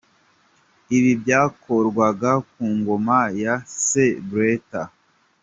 [0.97, 3.55] Ibi byakorwaga ku ngoma ya
[3.85, 4.87] Sepp Blatter.